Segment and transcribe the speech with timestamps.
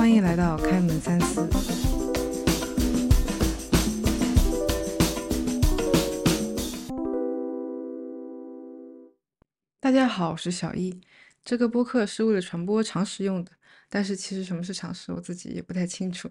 [0.00, 1.46] 欢迎来到开门三思。
[9.78, 11.02] 大家好，我是小易。
[11.44, 13.52] 这个播客是为了传播常识用的，
[13.90, 16.30] 但是其实什么是常识，我自己也不太清楚。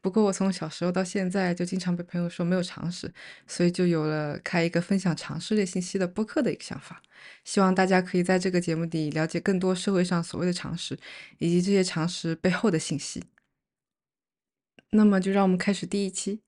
[0.00, 3.12] 不过我从小时候到现在就经常被朋友说没有常识，
[3.46, 7.02] 所以就有了开一个分享常识类信息的播客的一个想法。
[7.44, 10.96] 希望大家可以在这个节目里了解更多社会上所谓的常识，
[11.38, 13.24] 以及这些常识背后的信息。
[14.92, 16.40] 那么就让我们开始第一期。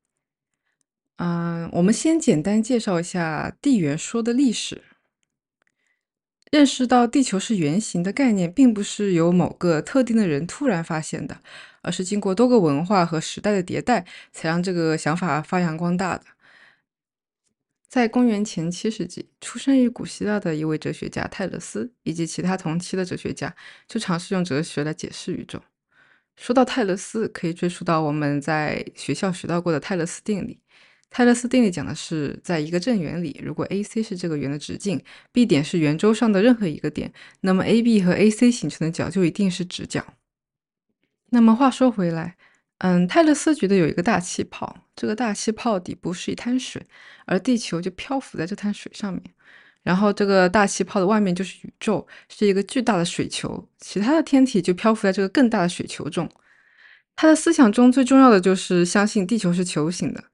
[1.17, 4.83] 嗯，我们先简单介绍一下地缘说的历史。
[6.53, 11.41] 认识到地球是圆形的概念，并不是由某个特定的人突然发现的，
[11.81, 16.25] 而是经过多个文化和时代的迭代，才让这个想法发扬光大的。
[17.89, 23.57] 在公元前七世纪，出生于古希腊的一位哲学家泰勒斯，以及其他同期的哲学家，
[23.89, 25.63] 就尝试用哲学来解释宇宙。
[26.37, 30.61] 说到泰勒斯，可以追溯到我们在学校学到过的泰勒斯定理。
[31.13, 34.99] 泰勒斯定理讲的是，在一个正圆里，如果 AC 是这个圆的直径
[35.31, 40.15] ，B 点是圆周上的任何一个点，那么 AB 和 AC 形成的角就一定是直角。
[41.29, 42.37] 那么话说回来，
[42.79, 46.83] 嗯，泰勒斯觉得有一个大气泡，这个大气泡底部是一滩水，
[47.27, 49.23] 而地球就漂浮在这滩水上面。
[49.83, 56.27] 然后这个大气泡的外面就是宇宙，是一个巨大的水球，其他的天体就漂浮在这个更大的水球中。
[57.15, 60.25] 他的思想中最重要的就是相信地球是球形的。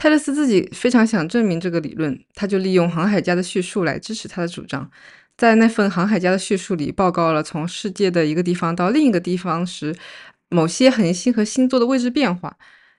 [0.00, 4.90] 泰勒斯自己非常想证明这个理论，他就利用航海家的叙述来支持他的主张。
[5.36, 9.94] 在那份航海家的叙述里，报告了从世界的一个地方到另一个地方时，
[10.48, 12.56] 某些恒星和星座的位置变化。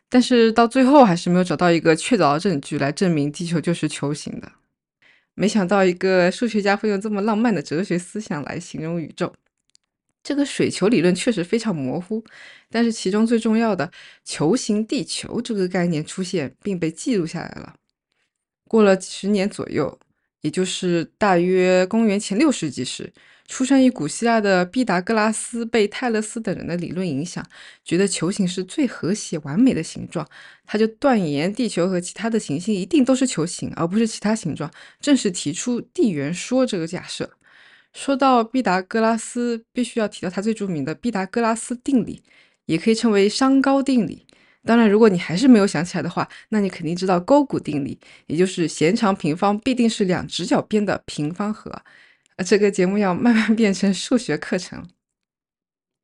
[0.09, 4.51] 但是到最后还是没有找到一个确凿的证据来证明地球就是球形的。
[5.33, 9.33] 没想到一个数学家会用这么浪漫的哲学思想来形容宇宙。
[10.23, 12.23] 这个水球理论确实非常模糊，
[12.69, 13.91] 但是其中最重要的
[14.23, 17.75] “球形地球”这个概念出现并被记录下来了。
[18.67, 19.99] 过了几十年左右，
[20.41, 23.11] 也就是大约公元前六世纪时，
[23.47, 27.45] 出生于古希腊的毕达哥拉斯被泰勒斯等人的理论影响，
[27.83, 30.25] 觉得球形是最和谐完美的形状，
[30.65, 34.71] 他就断言地球和其他的行星一定都是球形，而不是其他形状，
[35.01, 37.29] 正式提出地缘说这个假设。
[37.93, 42.23] 说到毕达哥拉斯，必须要提到他最著名的毕达哥拉斯定理，
[42.65, 44.25] 也可以称为商高定理。
[44.63, 51.81] 当然，如果你还是没有想起来的话，那你肯定知道勾股定理，也就是弦长平方必定是两直角边的平方和。
[52.45, 54.87] 这个节目要慢慢变成数学课程。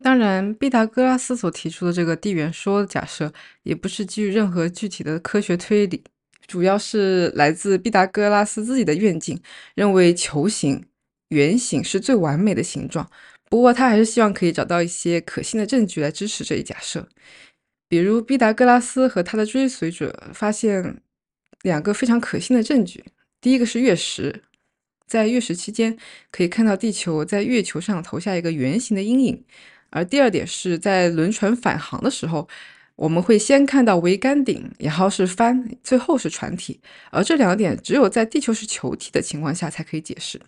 [0.04, 3.32] 当然，毕达哥拉斯所提出的这个地缘说假设，
[3.64, 6.04] 也不是基于任何具体的科学推理，
[6.48, 9.40] 主要是来自毕达哥拉斯自己的愿景，
[9.76, 10.84] 认为球形。
[11.30, 13.10] 圆形是最完美的形状，
[13.50, 17.08] 不过他还是希望可以找到一些可信的证据来支持这一假设。
[17.90, 21.02] 比如，毕达哥拉斯和他的追随者发现
[21.62, 23.04] 两个非常可信的证据：
[23.40, 24.44] 第一个是月食，
[25.06, 25.98] 在月食期间
[26.30, 29.38] 可以看到地球在月球上投下一个圆形的阴影；
[29.90, 32.48] 而第二点是在轮船返航的时候，
[32.98, 36.82] 我们会先看到桅杆顶，然后是帆，最后是船体。
[37.10, 40.42] 而这两点只有在地球是球体的情况下才可以解释。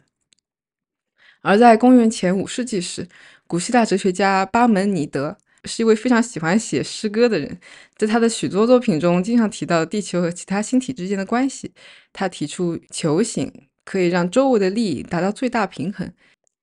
[1.42, 3.08] 而在公元前五世纪时，
[3.48, 7.60] 古希腊哲学家巴门尼德是一位非常喜欢写诗歌的人，
[7.96, 11.72] 在他的许多作品中经常提到地球和其他星体之间的关系。
[12.12, 13.52] 他提出球形
[13.86, 16.12] 可以让周围的力达到最大平衡，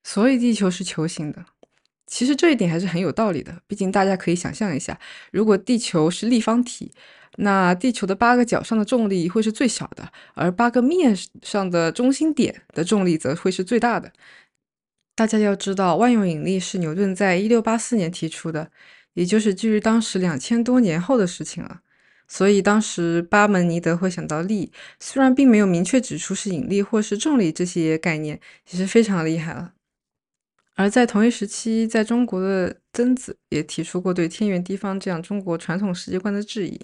[0.05, 1.45] 所以地球是球形的。
[2.07, 4.99] 其实这一点还是很有道理的，毕竟大家可以想象一下，
[5.33, 6.93] 如果地球是立方体，
[7.39, 14.13] 那地球的八个角上的重力会是最小的，而八个面上的中心点的重力则会是最大的。
[15.17, 18.71] 大家要知道，万有引力是牛顿在一六八四年提出的，
[19.15, 21.81] 也就是距离当时两千多年后的事情了。
[22.29, 28.39] 所以当时巴门尼德会想到力，虽然并没有明确指出是引力或是重力这些概念，
[28.71, 29.73] 也是非常厉害了。
[30.75, 36.79] 而在同一时期，在中国的曾子也提出过对天圆地方这样中国传统世界观的质疑。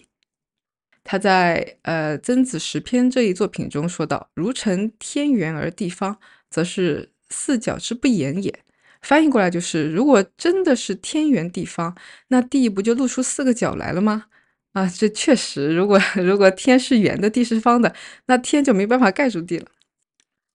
[1.05, 6.17] 他在呃《曾子十篇》这一作品中说道：“如成天圆而地方，
[6.49, 8.61] 则是。”四角之不言也，
[9.01, 11.97] 翻译过来就是：如果真的是天圆地方，
[12.29, 14.27] 那地不就露出四个角来了吗？
[14.73, 17.95] 啊，这确实，如果 如果天是圆的，地是方的，
[18.27, 19.67] 那天就没办法盖住地了。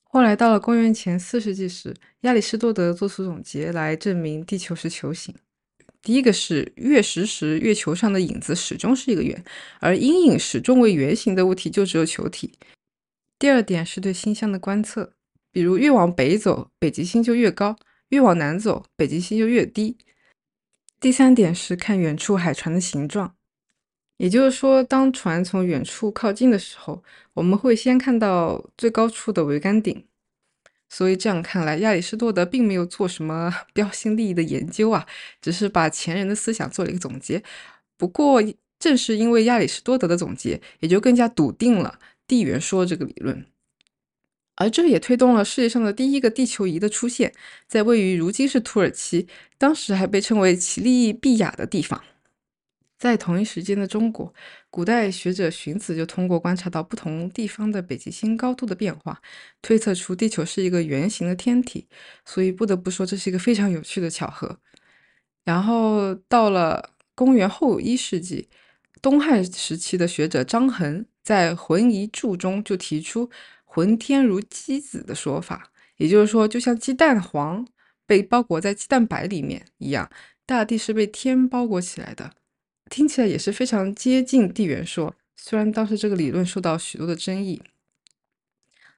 [0.03, 5.35] 后来到了公元前四世纪时，亚里士多德做出总结来证明地球是球形。
[6.01, 9.44] 第一个是月食时，月球上的影子始终是一个圆，
[9.81, 12.53] 而阴影始终为圆形的物体就只有球体。
[13.38, 15.13] 第二点是对星象的观测。
[15.51, 17.75] 比如越往北走，北极星就越高；
[18.09, 19.97] 越往南走，北极星就越低。
[20.99, 23.35] 第三点是看远处海船的形状，
[24.17, 27.03] 也就是说，当船从远处靠近的时候，
[27.33, 30.05] 我们会先看到最高处的桅杆顶。
[30.89, 35.05] 所以这样看来，亚里士多德并没有做什么 标新立异的研究啊，
[35.41, 37.44] 只是把前人的思想做了一个总结。
[37.97, 38.41] 不过，
[38.79, 43.45] 正是因为亚里士多德的总结，也就更加笃定了地缘说这个理论，
[44.57, 47.33] 而这也推动了世界上的第一个地球仪的出现，
[47.68, 49.27] 在位于如今是土耳其，
[49.57, 52.04] 当时还被称为奇利毕亚的地方。
[52.98, 54.33] 在同一时间的中国，
[54.71, 59.21] 古代学者荀子就通过观察到不同地方的北极星高度的变化，
[59.62, 61.88] 推测出地球是一个圆形的天体。
[62.25, 64.57] 所以不得不说，这是一个非常有趣的巧合。
[65.45, 68.50] 然后到了公元后一世纪，
[69.00, 73.30] 东汉时期的学者张衡在《浑仪注》中就提出
[73.77, 77.63] “浑天如鸡子”的说法，也就是说，就像鸡蛋黄
[78.07, 80.09] 被包裹在鸡蛋白里面一样，
[80.47, 82.31] 大地是被天包裹起来的。
[82.89, 87.62] 听起来也是非常接近地缘说，虽然当时这个理论受到许多的争议。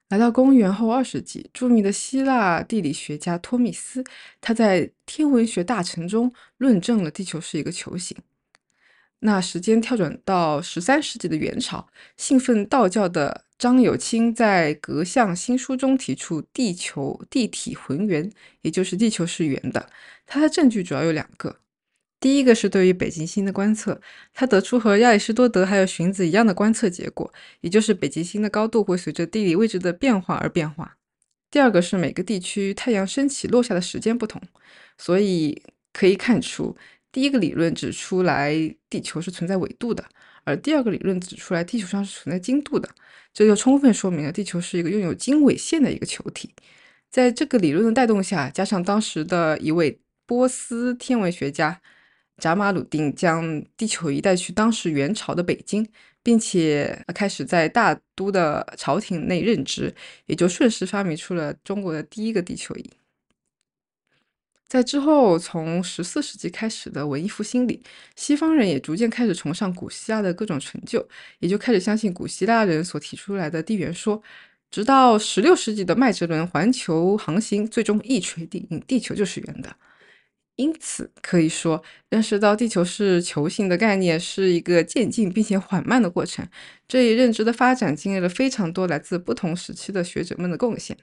[0.08, 4.02] 来到公元后二世纪，著名的希腊地理学家托米斯，
[4.40, 8.16] 他在《天文学大成》中论证了地球是一个球形。
[9.18, 11.86] 那时间跳转到十三世纪的元朝，
[12.16, 19.90] 信奉道教的张有清在《格象新书》中提出地球地体浑圆，也就是地球是圆的。
[20.24, 21.58] 他的证据主要有两个。
[22.18, 24.00] 第一个是对于北极星的观测，
[24.32, 27.30] 他得出和亚里士多德还有荀子一样的观测结果，
[27.60, 30.96] 也就是北极星的高度会随着地理位置的变化而变化。
[31.50, 34.40] 第二个是每个地区太阳升起落下的时间不同，
[34.96, 35.62] 所以
[35.92, 36.74] 可以看出，
[37.12, 40.06] 第一个理论指出来地球是存在纬度的，
[40.44, 42.88] 而第二个理论指出来地球上是存在经度的，
[43.32, 46.50] 这就充分说明了地球是一个拥有经纬线的一个球体。
[47.10, 51.80] 在这个理论的带动下，加上当时的一位波斯天文学家。
[52.38, 55.86] 扎马鲁丁将地球仪带去当时元朝的北京，
[56.22, 59.94] 并且开始在大都的朝廷内任职，
[60.24, 62.90] 也就顺势发明出了中国的第一个地球仪。
[64.70, 67.82] 在之后，从十四世纪开始的文艺复兴里，
[68.14, 71.04] 西方人也逐渐开始崇尚古希腊的各种成就，
[71.40, 74.22] 也就开始相信古希腊人所提出来的地缘说。
[74.70, 79.74] 直到十六世纪的麦哲伦环球航行，最终一锤定音，地球就是圆的。
[80.54, 86.46] 因此，可以说，认识到地球是球形的概念是一个渐进并且缓慢的过程。
[86.86, 90.96] 这一认知的发展经历了非常多来自不同时期的学者们的贡献。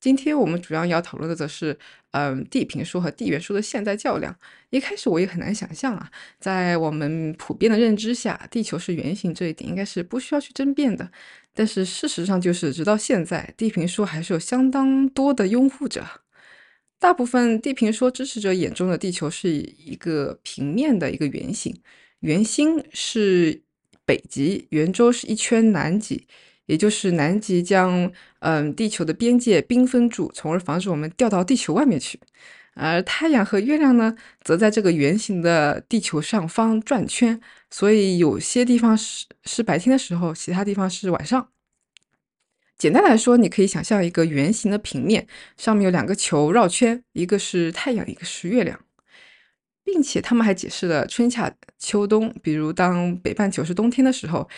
[0.00, 1.78] 今天我们主要要讨论的则是，
[2.12, 4.34] 嗯，地平说和地缘说的现代较量。
[4.70, 11.10] 一开始我也很难想象啊，在我们普遍的认知下，地球是圆形这一点应该是不需要去争辩的。
[11.52, 16.04] 但是事实上就是，直到现在，地平说还是有相当多的拥护者。
[16.98, 21.74] 大部分地平说支持者眼中的地球是一个平面的一个圆形，
[22.20, 23.62] 圆心是
[24.04, 26.26] 北极，圆周是一圈南极，
[26.70, 28.08] 也就是南极将
[28.38, 32.20] 嗯地球的边界冰封住，从而防止我们掉到地球外面去。
[32.74, 34.14] 而太阳和月亮呢，
[34.44, 37.40] 则在这个圆形的地球上方转圈，
[37.70, 41.48] 所以有些地方是是白天的时候，其他地方是晚上。
[42.78, 45.26] 简单来说，你可以想象一个圆形的平面，
[45.56, 48.78] 上面有两个球绕圈，一个是太阳，一个是月亮，
[49.82, 52.32] 并且他们还解释了春夏秋冬。
[52.44, 54.48] 比如，当北半球是冬天的时候，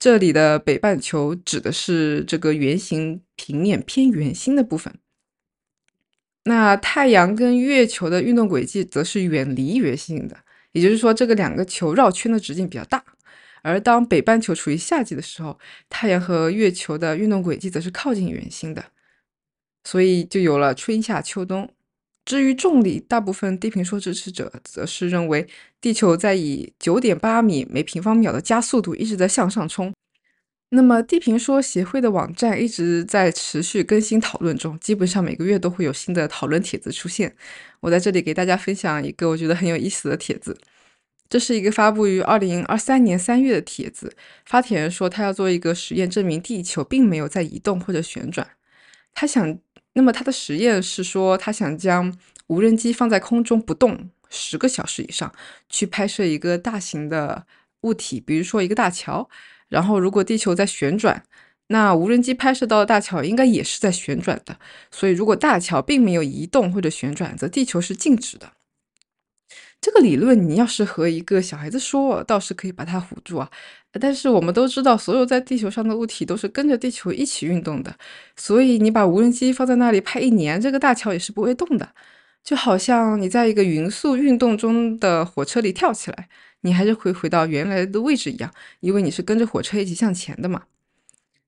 [0.00, 4.94] 这里的北半球指的是这个圆形平面偏圆心的部分。
[6.44, 10.38] 那太阳跟月球的运动轨迹则是远离圆心的，
[10.72, 13.04] 也就是说，这个两个球绕圈的直径比较大。
[13.60, 15.58] 而当北半球处于夏季的时候，
[15.90, 18.82] 太阳和月球的运动轨迹则是靠近圆心的，
[19.84, 21.70] 所以就有了春夏秋冬。
[22.30, 25.44] 至于重力，大部分地平说支持者则是认为
[25.80, 29.92] 地球在以九点八米每平方秒的加速度一直在向上冲。
[30.68, 37.34] 那么地平说协会的网站一直在持续更新讨论中，基本上每个月都会有新的讨论帖子出现。
[37.80, 40.56] 我在这里给大家分享一个我觉得很有意思的帖子。
[41.28, 44.14] 这是一个发布于二零二三年三月的帖子。
[44.46, 48.46] 发帖人说，他要做一个实验，证明地球并没有在移动或者旋转。
[49.12, 49.58] 他想，
[49.94, 52.16] 那么他的实验是说，他想将
[52.46, 55.32] 无人机放在空中不动十个小时以上，
[55.68, 57.46] 去拍摄一个大型的
[57.82, 59.28] 物体，比如说一个大桥。
[59.68, 61.22] 然后，如果地球在旋转，
[61.68, 64.58] 那无人机拍摄到的大桥应该也是在旋转的。
[64.90, 68.52] 所以，如果大桥并没有移动或者旋转，则地球是静止的。
[69.80, 73.50] 这个理论，你要是和一个小孩子说，倒是可以把他唬住啊。
[73.92, 77.94] 但是我们都知道，所有在地球上的物体都是跟着地球一起运动的，
[78.36, 81.88] 所以你把无人机放在那里拍一年，这个大桥也是不会动的。
[82.44, 86.28] 就好像你在一个匀速运动中的火车里跳起来，
[86.60, 90.62] 你还是会回到原来的位置一样，因为你是跟着火车一起向前的嘛。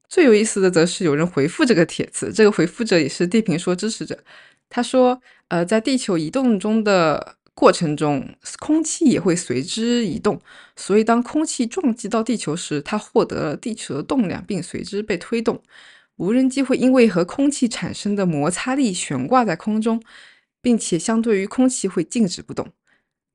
[0.09, 4.19] 最有意思的则是有人回复这个帖子，这个回复者也是地平说支持者。
[4.69, 10.41] 他说：“呃，在地球移动中的过程中，空气也会随之移动，
[10.75, 15.63] 所以当空气撞击到地球时，它获得了地球的动量，并随之被推动。
[16.17, 20.03] 无人机会因为和空气产生的摩擦力悬挂在空中，
[20.61, 22.69] 并且相对于空气会静止不动。”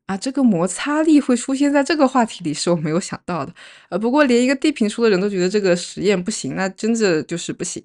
[0.07, 3.53] 啊，这个摩擦力会出现在这个话题里，是我没有想到的。
[3.89, 7.83] 呃，不过连一个地平说的人都觉得这个实验不行，那真的就是不行。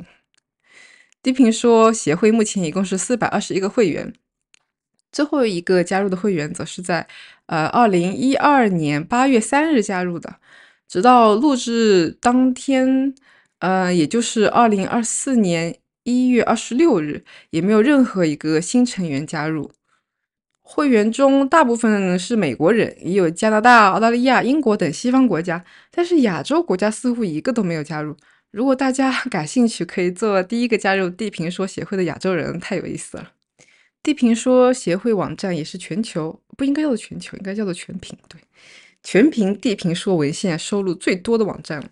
[1.21, 4.13] 地平说协会目前一共是四百二十一个会员，
[5.13, 7.07] 最后一个加入的会员则是在
[7.47, 10.37] 呃二零一二年八月三日加入的，
[10.89, 13.15] 直到录制当天，
[13.61, 19.71] 呃，也就是二零二四年一月二十六日，也没有任何一个新成员加入。
[20.63, 28.17] 会员中大部分是美国人，也有加拿大、澳大利亚、英国等西方国家，但是亚洲国家似乎一个都没有加入。
[28.51, 33.33] 如果大家 感兴趣，可以做第一个加入地平说协会的亚洲人，太有意思了。
[34.03, 38.41] 地平说协会网站也是全球不应该叫做全球，应该叫做全屏，对，
[39.03, 41.89] 全屏地平说文献收录最多的网站了。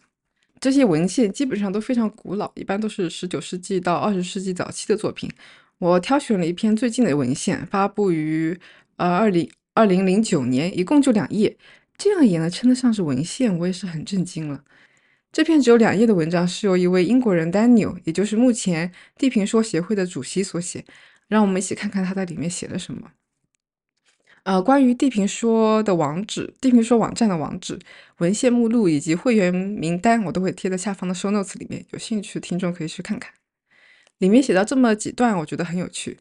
[0.58, 5.30] 这些文献基本上都非常古老，一般都是十九世纪到二十世纪早期的作品。
[5.78, 8.58] 我挑选了一篇最近的文献，发布于
[8.96, 11.56] 呃二零二零零九年，一共就两页，
[11.96, 14.62] 这样也能称得上是文献，我也是很震惊了。
[15.32, 20.84] 这篇只有两页的文章是由一位英国人 Daniel，也就是目前地平说协会的主席所写。
[21.30, 23.12] 让我们一起看看他在里面写了什么。
[24.42, 27.78] 呃，关于地平说的网址、地平说网站的网址、
[28.18, 33.32] 文献目录以及会员名单，我都会贴在下方的 show notes 里面，有兴趣的听众可以去看看。
[34.18, 36.18] 里面写到这么几段，我觉得很有趣。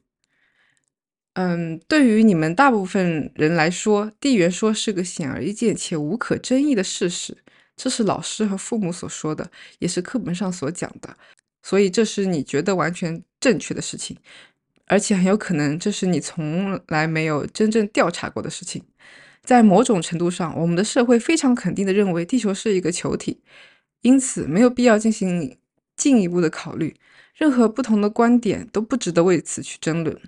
[1.33, 7.37] 嗯，对于你们大部分人来说，地缘说是个显而易见且无可争议的事实，
[7.77, 9.49] 这是老师和父母所说的，
[9.79, 11.15] 也是课本上所讲的，
[11.63, 14.17] 所以这是你觉得完全正确的事情，
[14.89, 18.83] 而且很有可能这是你从来没有真正调查过的事情。
[19.43, 23.41] 在某种程度上，我们的社会非常肯定地认为地球是一个球体，
[24.01, 25.57] 因此没有必要进行
[25.95, 26.95] 进一步的考虑。
[27.35, 30.19] 任何不同的观点都不值得为此去争论。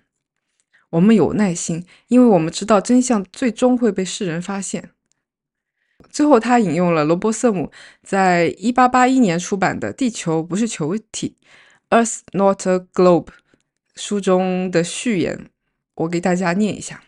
[0.91, 4.91] 我们有耐心，因为我们知道真相最终会被世人发现。
[6.09, 11.37] 最后，他引用了罗伯瑟姆在一八八一年出版的《地球不是球体》
[11.97, 13.27] （Earth Not a Globe）
[13.95, 15.49] 书中的序言，
[15.95, 17.03] 我给大家念一下：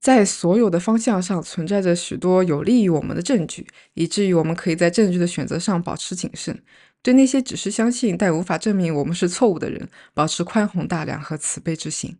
[0.00, 6.62] 在所有的方向上存在着许多有利于我们的证据，以至于我们可以在证据的选择上保持谨慎。
[7.02, 12.18] 对那些只是相信但无法证明我们是错误的人，保持宽宏大量和慈悲之心。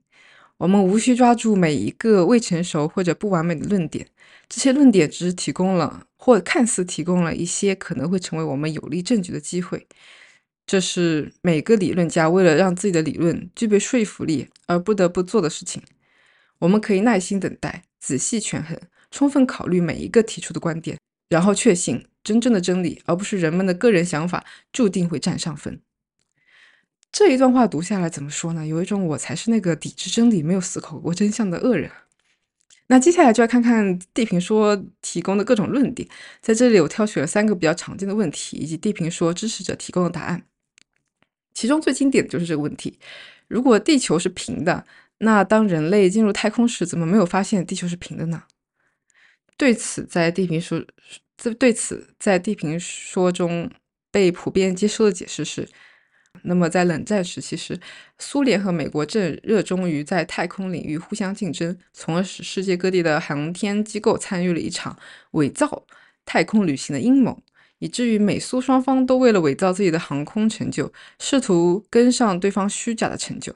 [0.56, 4.06] 我们无需抓住每一个未成熟或者不完美的论点，
[4.48, 9.86] 这些论点只是提供了或看似提供了一些可能会成为我们有力证据的机会。
[10.70, 15.82] 这是每个理论家为了让自己的理论具备说服力而不得不做的事情。
[16.60, 18.78] 我们可以耐心等待，仔细权衡，
[19.10, 20.96] 充分考虑每一个提出的观点，
[21.28, 22.06] 然后确信。
[22.22, 25.80] 真正的真理，而不是人们的个人想法，注定会占上风。
[27.10, 28.64] 这一段话读下来怎么说呢？
[28.64, 31.90] 有一种我才是那个抵制真理、没有思考过真相的恶人。
[32.86, 36.08] 那接下来就要看看地平说提供的各种论点。
[36.40, 40.46] 在这里，我挑选了三个比较常见的问题，以及地平说支持者提供的答案。
[41.60, 42.98] 其中最经典的就是这个问题：
[43.46, 44.86] 如果地球是平的，
[45.18, 48.44] 那当人类进入太空时，怎么没有发现地球是平的呢？
[49.58, 50.82] 对此，在地平说。
[51.36, 53.70] 这对此，在地平说中
[54.10, 55.68] 被普遍接受的解释是：
[56.44, 57.78] 那么在冷战时期时，
[58.18, 64.98] 苏联和美国正热衷于在太空领域互相竞争，从而使世界各地的航天机构参与了一场
[65.32, 65.84] 伪造
[66.24, 67.42] 太空旅行的阴谋，
[67.80, 73.52] 以至于美苏双方都为了伪造自己的航空成就，试图跟上对方虚假的成就。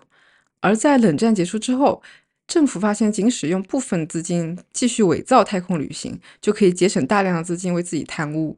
[0.60, 2.02] 而在冷战结束之后，
[2.46, 8.56] 政府发现，仅使用部分资金继续伪造太空旅行，就可以节省大量的资金为自己贪污。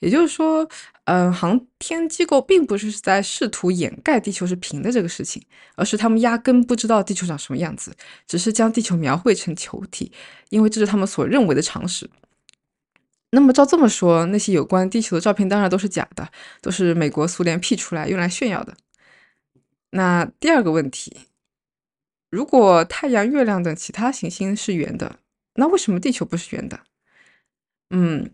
[0.00, 0.68] 也就是说，
[1.04, 5.42] 嗯，航天机构并不是在试图掩盖地球是平的这个事情，
[5.74, 7.90] 而是他们压根不知道地球长什么样子，
[8.26, 10.12] 只是将地球描绘成球体，
[10.50, 12.06] 因为这是他们所认为的常识。
[13.36, 16.26] 那么照这么说，那些有关地球的照片当然都是假的，
[16.62, 18.74] 都是美国、苏联 P 出来用来炫耀的。
[19.90, 21.14] 那第二个问题。
[22.30, 25.18] 如果太阳、月亮等其他行星是圆的，
[25.54, 26.80] 那为什么地球不是圆的？
[27.90, 28.30] 嗯，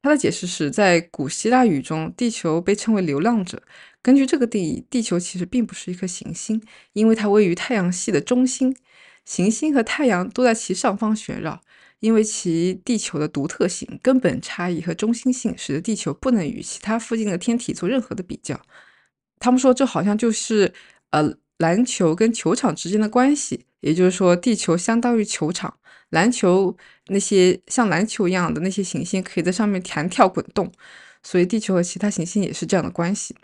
[0.00, 3.62] 他的解释是在古希腊语中，地球被称为流浪者。
[4.00, 6.62] 根据这个定义，地球其实并不是一颗行星，
[6.94, 8.74] 因为它位于太阳系的中心。
[9.26, 11.60] 行星和太阳都在其上方旋绕。
[12.00, 18.60] 因为其地球的独特性、根本差异和中心性，使得地球不能与其他附近的天体做任何的比较。
[19.38, 20.72] 他们说，这好像就是
[21.10, 25.78] 呃篮球跟球场之间的关系，也就是说，地球相当于球场，
[26.10, 26.76] 篮球
[27.08, 30.70] 那些像篮球一样的那些行星可以在上面弹跳滚动，
[31.22, 33.34] 所以地球和其他行星也是这样的关系。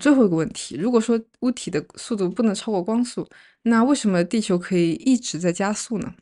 [0.00, 3.28] 最后一个问题，如果说物体的速度不能超过光速，
[3.62, 6.14] 那为什么地球可以一直在加速呢？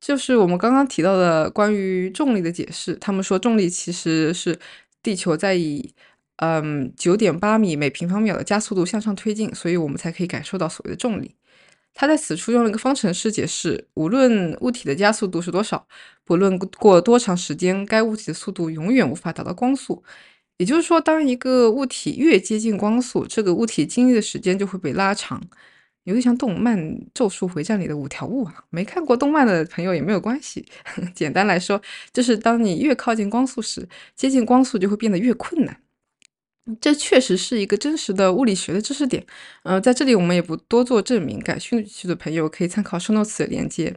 [0.00, 4.58] 就是我们刚刚提到的关于重力的解释，他们说重力其实是
[5.02, 5.92] 地球在以
[6.36, 11.36] 嗯九点八米每平方秒的加速度向上推进，所以我们才可以感受到所谓的重力。
[11.92, 15.86] 他在此处用了一个方程式解释，无论物体的加速度是多少，
[16.24, 20.02] 不论过多长时间，该物体的速度永远无法达到光速。
[20.56, 25.42] 也就是说，当一个物体越接近光速，这个物体经历的时间就会被拉长。
[26.04, 26.78] 有点像动漫
[27.12, 30.64] 《咒术回战》里的五条悟啊，没看过动漫的朋友也没有关系。
[31.14, 31.80] 简单来说，
[32.12, 35.80] 就是当你越靠近光速时，接近光速就会变得越困难。
[36.80, 39.26] 这确实是一个真实的物理学的知识点。
[39.64, 43.96] 呃，在这里我们也不多做证明，感兴趣的朋友可以参考 Shunos 的链接。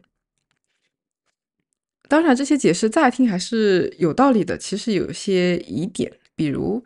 [2.09, 6.83] 当然，这些解释乍听还是有道理的，其实有些疑点，比如。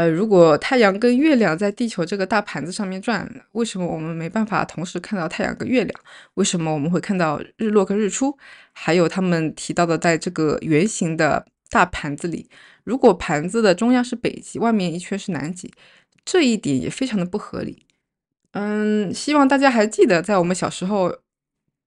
[0.00, 6.00] 呃，如果太阳跟月亮在地球这个大盘子上面转，为什么我们没办法同时看到太阳跟月亮？
[6.34, 8.34] 为什么我们会看到日落跟日出？
[8.72, 12.48] 还有他们提到的，在这个圆形的大盘子里，
[12.82, 15.70] 如果盘子的中央是北极，外面一圈是南极，
[16.24, 17.84] 这一点也非常的不合理。
[18.52, 21.14] 嗯，希望大家还记得，在我们小时候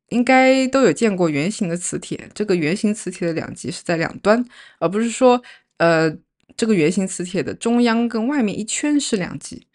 [0.09, 4.45] 应该都有见过圆形的磁铁，这个圆形磁铁的两极是在两端，
[4.77, 5.41] 而不是说
[5.77, 6.15] 呃。
[6.55, 9.67] 这个圆形磁铁的中央跟外面一圈是两极。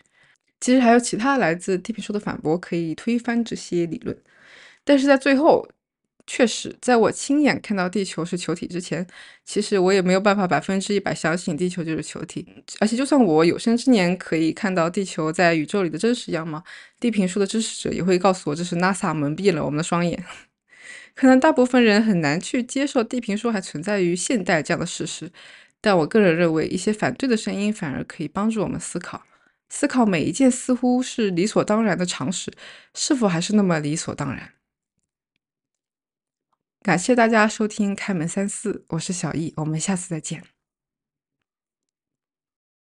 [0.60, 4.16] 其实还有其他来自地平说的反驳可以推翻这些理论，
[4.84, 5.68] 但是在最后，
[6.26, 9.06] 确实在我亲眼看到地球是球体之前，
[9.45, 12.45] 其实我也没有办法百分之一百相信地球就是球体。
[12.80, 16.64] 而且就算我有生之年可以看到地球在宇宙里的真实样貌，
[16.99, 20.25] 地平说的支持者也会告诉我这是 NASA 蒙蔽了我们的双眼。
[21.14, 25.30] 可能大部分人很难去接受地平说还存在于现代这样的事实。
[25.80, 29.25] 但我个人认为，一些反对的声音反而可以帮助我们思考，
[29.69, 32.52] 思考每一件似乎是理所当然的常识，
[32.95, 34.54] 是否还是那么理所当然。
[36.82, 40.57] 感谢大家收听《开门三思》，我是小易，我们下次再见。